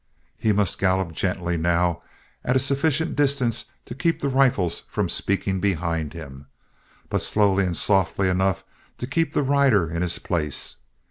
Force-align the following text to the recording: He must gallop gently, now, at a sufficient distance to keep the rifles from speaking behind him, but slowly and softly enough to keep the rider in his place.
He 0.39 0.51
must 0.51 0.79
gallop 0.79 1.11
gently, 1.11 1.57
now, 1.57 1.99
at 2.43 2.55
a 2.55 2.59
sufficient 2.59 3.15
distance 3.15 3.65
to 3.85 3.93
keep 3.93 4.19
the 4.19 4.29
rifles 4.29 4.81
from 4.89 5.07
speaking 5.09 5.59
behind 5.59 6.13
him, 6.13 6.47
but 7.09 7.21
slowly 7.21 7.65
and 7.67 7.77
softly 7.77 8.27
enough 8.27 8.63
to 8.97 9.05
keep 9.05 9.33
the 9.33 9.43
rider 9.43 9.91
in 9.91 10.01
his 10.01 10.17
place. 10.17 10.77